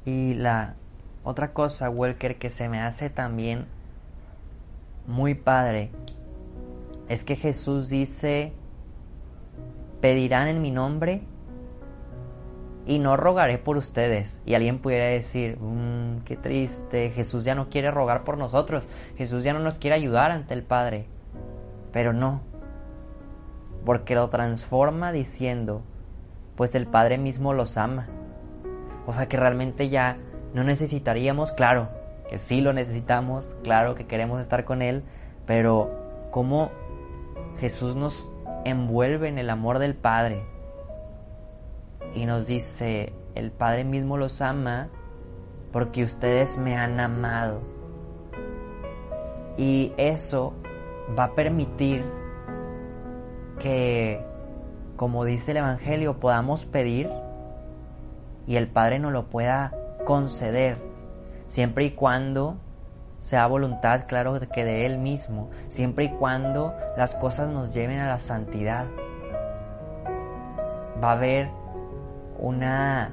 Y 0.09 0.33
la 0.33 0.75
otra 1.23 1.53
cosa, 1.53 1.91
Walker, 1.91 2.39
que 2.39 2.49
se 2.49 2.71
me 2.71 2.81
hace 2.81 3.11
también 3.11 3.67
muy 5.07 5.35
padre, 5.35 5.91
es 7.11 7.25
que 7.25 7.37
Jesús 7.37 7.91
dice, 7.91 8.55
pedirán 10.01 10.49
en 10.49 10.63
mi 10.63 10.71
nombre 10.71 11.21
y 12.87 12.99
no 13.01 13.19
rogaré 13.19 13.59
por 13.59 13.77
ustedes. 13.77 14.41
Y 14.47 14.55
alguien 14.55 14.79
pudiera 14.79 15.05
decir, 15.05 15.59
mmm, 15.61 16.21
qué 16.25 16.39
triste, 16.39 17.11
Jesús 17.11 17.45
ya 17.45 17.55
no 17.55 17.69
quiere 17.69 17.91
rogar 17.91 18.25
por 18.25 18.39
nosotros, 18.39 18.89
Jesús 19.19 19.45
ya 19.45 19.53
no 19.53 19.59
nos 19.61 19.79
quiere 19.79 19.97
ayudar 19.97 20.31
ante 20.31 20.55
el 20.55 20.63
Padre. 20.63 21.05
Pero 21.93 22.15
no, 22.15 22.41
porque 23.85 24.15
lo 24.15 24.31
transforma 24.31 25.13
diciendo, 25.13 25.83
pues 26.57 26.75
el 26.75 26.87
Padre 26.87 27.19
mismo 27.19 27.53
los 27.53 27.77
ama. 27.77 28.07
O 29.09 29.15
sea 29.15 29.27
que 29.27 29.39
realmente 29.39 29.89
ya 29.89 30.19
no 30.53 30.65
necesitaríamos, 30.65 31.51
claro, 31.53 31.89
que 32.29 32.39
sí 32.39 32.61
lo 32.61 32.75
necesitamos, 32.75 33.57
claro 33.65 33.95
que 33.95 34.07
queremos 34.07 34.39
estar 34.39 34.67
con 34.67 34.83
Él, 34.83 35.03
pero 35.47 36.29
cómo 36.31 36.71
Jesús 37.59 37.97
nos 37.97 38.31
envuelve 38.67 39.29
en 39.29 39.39
el 39.39 39.49
amor 39.49 39.79
del 39.79 39.95
Padre 39.95 40.45
y 42.15 42.27
nos 42.27 42.47
dice, 42.47 43.15
el 43.35 43.51
Padre 43.51 43.85
mismo 43.85 44.19
los 44.19 44.43
ama 44.43 44.89
porque 45.73 46.05
ustedes 46.05 46.59
me 46.59 46.77
han 46.77 47.01
amado. 47.01 47.63
Y 49.57 49.95
eso 49.97 50.53
va 51.19 51.25
a 51.25 51.35
permitir 51.35 52.05
que, 53.59 54.23
como 54.97 55.25
dice 55.25 55.53
el 55.53 55.57
Evangelio, 55.57 56.21
podamos 56.21 56.67
pedir 56.67 57.09
y 58.49 58.57
el 58.57 58.67
Padre 58.67 58.99
nos 58.99 59.13
lo 59.13 59.27
pueda 59.27 59.75
conceder, 60.07 60.79
siempre 61.49 61.85
y 61.85 61.91
cuando 61.91 62.57
sea 63.21 63.47
voluntad, 63.47 64.07
claro, 64.09 64.41
que 64.41 64.65
de 64.65 64.87
Él 64.87 64.97
mismo, 64.97 65.51
siempre 65.69 66.07
y 66.07 66.09
cuando 66.09 66.75
las 66.97 67.15
cosas 67.15 67.51
nos 67.51 67.75
lleven 67.75 67.99
a 67.99 68.09
la 68.09 68.19
santidad. 68.19 68.87
Va 71.05 71.11
a 71.11 71.13
haber 71.13 71.51
una, 72.39 73.11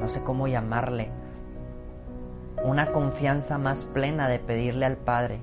no 0.00 0.08
sé 0.08 0.22
cómo 0.22 0.48
llamarle, 0.48 1.10
una 2.64 2.92
confianza 2.92 3.58
más 3.58 3.84
plena 3.84 4.26
de 4.26 4.38
pedirle 4.38 4.86
al 4.86 4.96
Padre. 4.96 5.42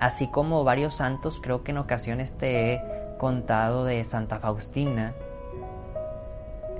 Así 0.00 0.28
como 0.28 0.64
varios 0.64 0.94
santos, 0.94 1.38
creo 1.42 1.62
que 1.62 1.72
en 1.72 1.78
ocasiones 1.78 2.38
te 2.38 2.72
he 2.72 2.82
contado 3.18 3.84
de 3.84 4.02
Santa 4.04 4.38
Faustina, 4.38 5.12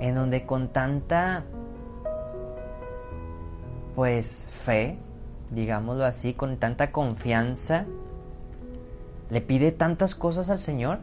en 0.01 0.15
donde 0.15 0.45
con 0.45 0.69
tanta, 0.69 1.43
pues, 3.95 4.49
fe, 4.51 4.97
digámoslo 5.51 6.05
así, 6.05 6.33
con 6.33 6.57
tanta 6.57 6.91
confianza, 6.91 7.85
le 9.29 9.41
pide 9.41 9.71
tantas 9.71 10.15
cosas 10.15 10.49
al 10.49 10.59
Señor. 10.59 10.99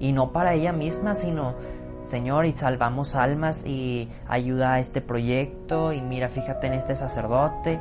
Y 0.00 0.12
no 0.12 0.32
para 0.32 0.54
ella 0.54 0.72
misma, 0.72 1.14
sino 1.14 1.54
Señor, 2.06 2.46
y 2.46 2.52
salvamos 2.52 3.14
almas 3.14 3.66
y 3.66 4.08
ayuda 4.26 4.72
a 4.72 4.78
este 4.80 5.02
proyecto 5.02 5.92
y 5.92 6.00
mira, 6.00 6.30
fíjate 6.30 6.68
en 6.68 6.72
este 6.72 6.96
sacerdote. 6.96 7.78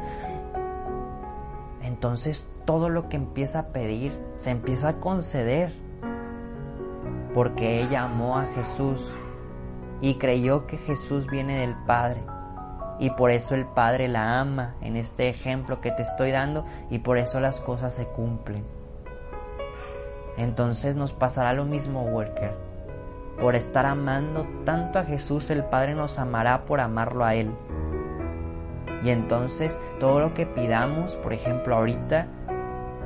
Entonces 1.81 2.45
todo 2.65 2.89
lo 2.89 3.07
que 3.07 3.15
empieza 3.15 3.59
a 3.59 3.67
pedir 3.67 4.11
se 4.35 4.51
empieza 4.51 4.89
a 4.89 4.93
conceder 4.99 5.71
porque 7.33 7.81
ella 7.81 8.03
amó 8.03 8.37
a 8.37 8.45
Jesús 8.53 9.01
y 10.01 10.15
creyó 10.15 10.67
que 10.67 10.77
Jesús 10.77 11.27
viene 11.27 11.59
del 11.59 11.75
Padre. 11.85 12.21
Y 12.99 13.11
por 13.11 13.31
eso 13.31 13.55
el 13.55 13.65
Padre 13.65 14.07
la 14.07 14.39
ama 14.39 14.75
en 14.81 14.97
este 14.97 15.29
ejemplo 15.29 15.79
que 15.81 15.91
te 15.91 16.03
estoy 16.03 16.31
dando 16.31 16.65
y 16.89 16.99
por 16.99 17.17
eso 17.17 17.39
las 17.39 17.59
cosas 17.61 17.93
se 17.93 18.05
cumplen. 18.05 18.65
Entonces 20.37 20.95
nos 20.95 21.13
pasará 21.13 21.53
lo 21.53 21.65
mismo, 21.65 22.03
Worker 22.03 22.69
por 23.39 23.55
estar 23.55 23.85
amando 23.85 24.45
tanto 24.65 24.99
a 24.99 25.03
Jesús, 25.03 25.49
el 25.49 25.63
Padre 25.63 25.95
nos 25.95 26.19
amará 26.19 26.65
por 26.65 26.81
amarlo 26.81 27.23
a 27.23 27.35
Él. 27.35 27.51
Y 29.03 29.09
entonces 29.09 29.79
todo 29.99 30.19
lo 30.19 30.33
que 30.33 30.45
pidamos, 30.45 31.15
por 31.15 31.33
ejemplo 31.33 31.75
ahorita, 31.75 32.27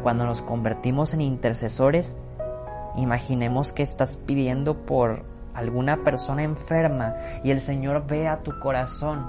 cuando 0.01 0.25
nos 0.25 0.41
convertimos 0.41 1.13
en 1.13 1.21
intercesores, 1.21 2.15
imaginemos 2.95 3.73
que 3.73 3.83
estás 3.83 4.17
pidiendo 4.17 4.85
por 4.85 5.23
alguna 5.53 6.03
persona 6.03 6.43
enferma 6.43 7.15
y 7.43 7.51
el 7.51 7.61
Señor 7.61 8.05
ve 8.07 8.27
a 8.27 8.43
tu 8.43 8.59
corazón 8.59 9.25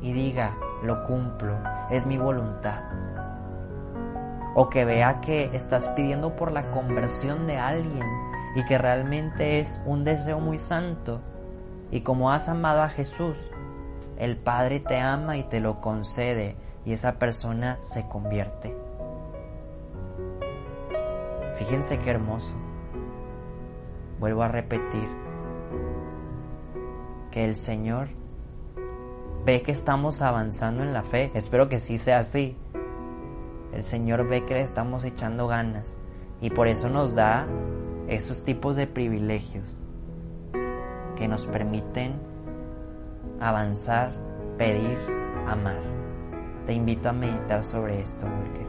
y 0.00 0.12
diga, 0.12 0.56
lo 0.82 1.04
cumplo, 1.06 1.56
es 1.90 2.06
mi 2.06 2.18
voluntad. 2.18 2.80
O 4.54 4.68
que 4.68 4.84
vea 4.84 5.20
que 5.20 5.50
estás 5.54 5.86
pidiendo 5.88 6.34
por 6.36 6.52
la 6.52 6.70
conversión 6.70 7.46
de 7.46 7.58
alguien 7.58 8.06
y 8.54 8.64
que 8.64 8.78
realmente 8.78 9.60
es 9.60 9.82
un 9.86 10.04
deseo 10.04 10.40
muy 10.40 10.58
santo. 10.58 11.20
Y 11.90 12.00
como 12.00 12.32
has 12.32 12.48
amado 12.48 12.82
a 12.82 12.88
Jesús, 12.88 13.36
el 14.18 14.36
Padre 14.36 14.80
te 14.80 14.98
ama 14.98 15.36
y 15.36 15.44
te 15.44 15.60
lo 15.60 15.80
concede 15.80 16.56
y 16.84 16.92
esa 16.92 17.18
persona 17.18 17.78
se 17.82 18.08
convierte. 18.08 18.74
Fíjense 21.56 21.98
qué 21.98 22.10
hermoso. 22.10 22.67
Vuelvo 24.18 24.42
a 24.42 24.48
repetir 24.48 25.08
que 27.30 27.44
el 27.44 27.54
Señor 27.54 28.08
ve 29.44 29.62
que 29.62 29.72
estamos 29.72 30.22
avanzando 30.22 30.82
en 30.82 30.92
la 30.92 31.02
fe. 31.02 31.30
Espero 31.34 31.68
que 31.68 31.78
sí 31.78 31.98
sea 31.98 32.18
así. 32.18 32.56
El 33.72 33.84
Señor 33.84 34.28
ve 34.28 34.44
que 34.44 34.54
le 34.54 34.62
estamos 34.62 35.04
echando 35.04 35.46
ganas 35.46 35.96
y 36.40 36.50
por 36.50 36.68
eso 36.68 36.88
nos 36.88 37.14
da 37.14 37.46
esos 38.08 38.44
tipos 38.44 38.76
de 38.76 38.86
privilegios 38.86 39.64
que 41.16 41.28
nos 41.28 41.46
permiten 41.46 42.14
avanzar, 43.40 44.12
pedir, 44.56 44.98
amar. 45.46 45.80
Te 46.66 46.72
invito 46.72 47.08
a 47.08 47.12
meditar 47.12 47.64
sobre 47.64 48.00
esto, 48.00 48.26
porque 48.26 48.67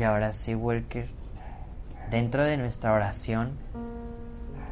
Y 0.00 0.02
ahora 0.02 0.32
sí, 0.32 0.54
Walker, 0.54 1.10
dentro 2.10 2.44
de 2.44 2.56
nuestra 2.56 2.94
oración, 2.94 3.58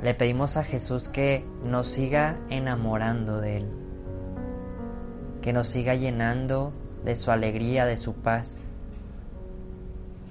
le 0.03 0.15
pedimos 0.15 0.57
a 0.57 0.65
Jesús 0.65 1.11
que 1.11 1.45
nos 1.63 1.89
siga 1.89 2.39
enamorando 2.49 3.39
de 3.39 3.59
Él, 3.59 3.69
que 5.43 5.53
nos 5.53 5.69
siga 5.69 5.95
llenando 5.97 6.73
de 7.05 7.15
su 7.15 7.31
alegría, 7.31 7.85
de 7.85 7.99
su 7.99 8.15
paz, 8.15 8.57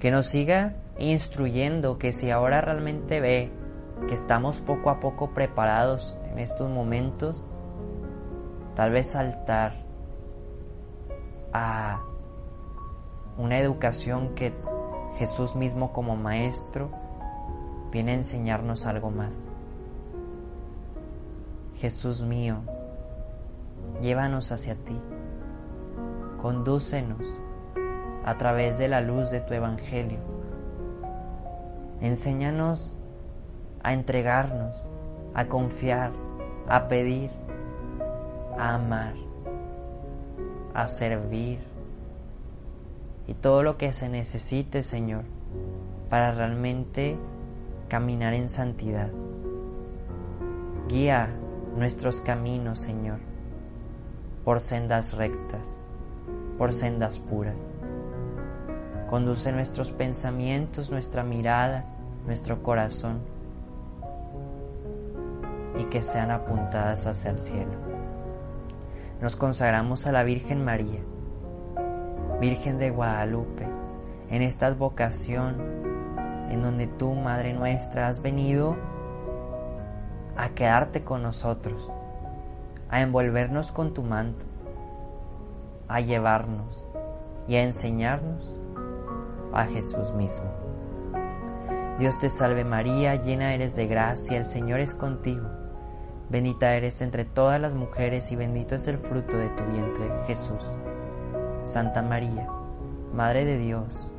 que 0.00 0.10
nos 0.10 0.26
siga 0.26 0.74
instruyendo 0.98 1.96
que 1.98 2.12
si 2.12 2.32
ahora 2.32 2.60
realmente 2.60 3.20
ve 3.20 3.52
que 4.08 4.14
estamos 4.14 4.60
poco 4.62 4.90
a 4.90 4.98
poco 4.98 5.30
preparados 5.30 6.18
en 6.32 6.40
estos 6.40 6.68
momentos, 6.68 7.44
tal 8.74 8.90
vez 8.90 9.12
saltar 9.12 9.76
a 11.52 12.02
una 13.36 13.60
educación 13.60 14.34
que 14.34 14.52
Jesús 15.18 15.56
mismo 15.56 15.92
como 15.92 16.14
Maestro 16.16 16.90
viene 17.90 18.12
a 18.12 18.14
enseñarnos 18.14 18.86
algo 18.86 19.10
más. 19.10 19.42
Jesús 21.74 22.22
mío, 22.22 22.58
llévanos 24.00 24.52
hacia 24.52 24.76
ti. 24.76 24.96
Condúcenos 26.40 27.20
a 28.24 28.38
través 28.38 28.78
de 28.78 28.86
la 28.86 29.00
luz 29.00 29.32
de 29.32 29.40
tu 29.40 29.54
Evangelio. 29.54 30.20
Enséñanos 32.00 32.96
a 33.82 33.94
entregarnos, 33.94 34.76
a 35.34 35.46
confiar, 35.46 36.12
a 36.68 36.86
pedir, 36.86 37.32
a 38.56 38.74
amar, 38.74 39.14
a 40.74 40.86
servir 40.86 41.58
y 43.28 43.34
todo 43.34 43.62
lo 43.62 43.76
que 43.76 43.92
se 43.92 44.08
necesite, 44.08 44.82
Señor, 44.82 45.24
para 46.08 46.32
realmente 46.32 47.18
caminar 47.88 48.32
en 48.32 48.48
santidad. 48.48 49.10
Guía 50.88 51.28
nuestros 51.76 52.22
caminos, 52.22 52.80
Señor, 52.80 53.18
por 54.44 54.62
sendas 54.62 55.12
rectas, 55.12 55.60
por 56.56 56.72
sendas 56.72 57.18
puras. 57.18 57.70
Conduce 59.10 59.52
nuestros 59.52 59.90
pensamientos, 59.90 60.90
nuestra 60.90 61.22
mirada, 61.22 61.84
nuestro 62.26 62.62
corazón 62.62 63.20
y 65.78 65.84
que 65.84 66.02
sean 66.02 66.30
apuntadas 66.30 67.06
hacia 67.06 67.30
el 67.30 67.38
cielo. 67.40 67.72
Nos 69.20 69.36
consagramos 69.36 70.06
a 70.06 70.12
la 70.12 70.22
Virgen 70.24 70.64
María, 70.64 71.00
Virgen 72.40 72.78
de 72.78 72.90
Guadalupe, 72.90 73.66
en 74.30 74.42
esta 74.42 74.66
advocación 74.66 75.56
en 76.50 76.62
donde 76.62 76.86
tú, 76.86 77.14
Madre 77.14 77.52
nuestra, 77.52 78.06
has 78.06 78.22
venido 78.22 78.76
a 80.36 80.50
quedarte 80.50 81.02
con 81.02 81.22
nosotros, 81.22 81.92
a 82.88 83.00
envolvernos 83.00 83.72
con 83.72 83.92
tu 83.92 84.02
manto, 84.02 84.44
a 85.88 86.00
llevarnos 86.00 86.86
y 87.48 87.56
a 87.56 87.62
enseñarnos 87.62 88.48
a 89.52 89.64
Jesús 89.64 90.12
mismo. 90.14 90.46
Dios 91.98 92.20
te 92.20 92.28
salve 92.28 92.64
María, 92.64 93.16
llena 93.16 93.52
eres 93.52 93.74
de 93.74 93.88
gracia, 93.88 94.38
el 94.38 94.44
Señor 94.44 94.78
es 94.78 94.94
contigo. 94.94 95.48
Bendita 96.28 96.74
eres 96.74 97.00
entre 97.00 97.24
todas 97.24 97.60
las 97.60 97.74
mujeres 97.74 98.30
y 98.30 98.36
bendito 98.36 98.76
es 98.76 98.86
el 98.86 98.98
fruto 98.98 99.36
de 99.36 99.48
tu 99.48 99.64
vientre, 99.64 100.08
Jesús. 100.28 100.62
Santa 101.62 102.02
María, 102.02 102.48
Madre 103.12 103.44
de 103.44 103.58
Dios, 103.58 104.10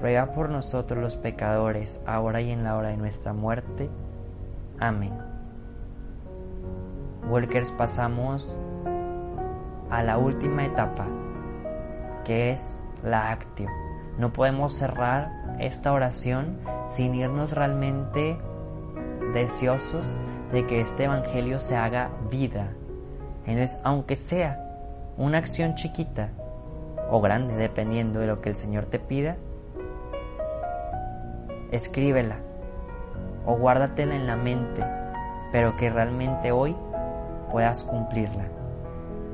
ruega 0.00 0.32
por 0.32 0.50
nosotros 0.50 1.02
los 1.02 1.16
pecadores, 1.16 2.00
ahora 2.06 2.40
y 2.40 2.50
en 2.50 2.64
la 2.64 2.76
hora 2.76 2.88
de 2.88 2.96
nuestra 2.96 3.32
muerte. 3.32 3.88
Amén. 4.80 5.12
Walkers 7.28 7.72
pasamos 7.72 8.54
a 9.90 10.02
la 10.02 10.18
última 10.18 10.64
etapa, 10.64 11.06
que 12.24 12.50
es 12.52 12.80
la 13.02 13.30
actio. 13.30 13.68
No 14.18 14.32
podemos 14.32 14.74
cerrar 14.74 15.30
esta 15.58 15.92
oración 15.92 16.58
sin 16.88 17.14
irnos 17.14 17.52
realmente 17.52 18.36
deseosos 19.32 20.06
de 20.52 20.66
que 20.66 20.80
este 20.80 21.04
Evangelio 21.04 21.58
se 21.60 21.76
haga 21.76 22.10
vida. 22.30 22.68
Entonces, 23.46 23.80
aunque 23.84 24.16
sea 24.16 24.60
una 25.16 25.38
acción 25.38 25.74
chiquita 25.74 26.30
o 27.14 27.20
grande, 27.20 27.54
dependiendo 27.54 28.18
de 28.18 28.26
lo 28.26 28.40
que 28.40 28.48
el 28.48 28.56
Señor 28.56 28.86
te 28.86 28.98
pida, 28.98 29.36
escríbela 31.70 32.38
o 33.46 33.54
guárdatela 33.54 34.16
en 34.16 34.26
la 34.26 34.34
mente, 34.34 34.84
pero 35.52 35.76
que 35.76 35.90
realmente 35.90 36.50
hoy 36.50 36.74
puedas 37.52 37.84
cumplirla. 37.84 38.46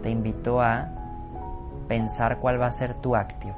Te 0.02 0.10
invito 0.10 0.60
a 0.60 0.90
pensar 1.88 2.38
cuál 2.38 2.60
va 2.60 2.66
a 2.66 2.72
ser 2.72 2.92
tu 3.00 3.16
actio. 3.16 3.54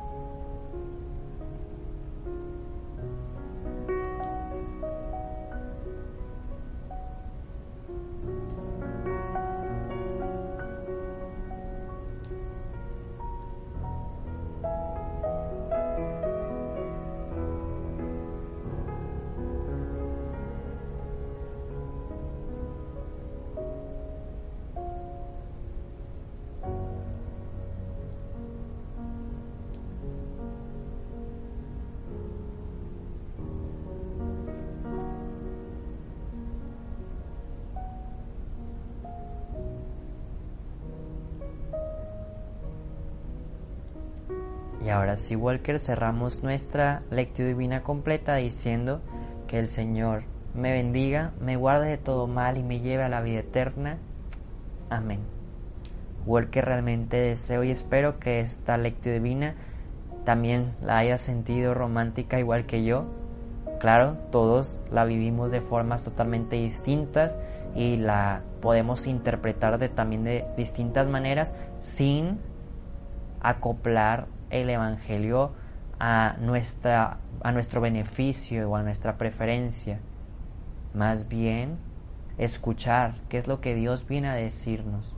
Ahora 44.92 45.16
sí, 45.16 45.34
Walker, 45.34 45.80
cerramos 45.80 46.42
nuestra 46.42 47.02
lectura 47.10 47.48
divina 47.48 47.82
completa 47.82 48.36
diciendo 48.36 49.00
que 49.48 49.58
el 49.58 49.68
Señor 49.68 50.24
me 50.54 50.72
bendiga, 50.72 51.32
me 51.40 51.56
guarde 51.56 51.88
de 51.88 51.98
todo 51.98 52.26
mal 52.26 52.58
y 52.58 52.62
me 52.62 52.80
lleve 52.80 53.02
a 53.02 53.08
la 53.08 53.22
vida 53.22 53.40
eterna. 53.40 53.98
Amén. 54.90 55.20
Walker, 56.26 56.64
realmente 56.64 57.16
deseo 57.16 57.64
y 57.64 57.70
espero 57.70 58.20
que 58.20 58.40
esta 58.40 58.76
lectura 58.76 59.14
divina 59.14 59.54
también 60.24 60.74
la 60.80 60.98
haya 60.98 61.18
sentido 61.18 61.74
romántica 61.74 62.38
igual 62.38 62.66
que 62.66 62.84
yo. 62.84 63.06
Claro, 63.80 64.16
todos 64.30 64.80
la 64.92 65.04
vivimos 65.04 65.50
de 65.50 65.60
formas 65.60 66.04
totalmente 66.04 66.56
distintas 66.56 67.36
y 67.74 67.96
la 67.96 68.42
podemos 68.60 69.06
interpretar 69.06 69.78
de, 69.78 69.88
también 69.88 70.22
de 70.22 70.44
distintas 70.56 71.08
maneras 71.08 71.54
sin 71.80 72.38
acoplar 73.40 74.26
el 74.52 74.70
Evangelio 74.70 75.50
a, 75.98 76.36
nuestra, 76.38 77.18
a 77.42 77.52
nuestro 77.52 77.80
beneficio 77.80 78.70
o 78.70 78.76
a 78.76 78.82
nuestra 78.82 79.18
preferencia. 79.18 79.98
Más 80.94 81.28
bien, 81.28 81.78
escuchar 82.38 83.14
qué 83.28 83.38
es 83.38 83.48
lo 83.48 83.60
que 83.60 83.74
Dios 83.74 84.06
viene 84.06 84.28
a 84.28 84.34
decirnos. 84.34 85.16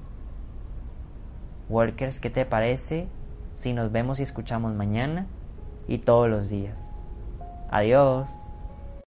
Workers, 1.69 2.21
¿qué 2.21 2.31
te 2.31 2.47
parece 2.47 3.09
si 3.55 3.73
nos 3.73 3.93
vemos 3.93 4.21
y 4.21 4.23
escuchamos 4.23 4.75
mañana 4.75 5.27
y 5.89 5.99
todos 5.99 6.29
los 6.29 6.49
días? 6.49 6.97
Adiós. 7.71 8.44